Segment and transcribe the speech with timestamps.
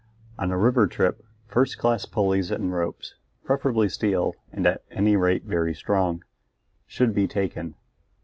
[0.39, 3.13] On a river trip, first class pulleys and ropes
[3.43, 6.23] preferably steel, and at any rate very strong
[6.87, 7.75] should be taken.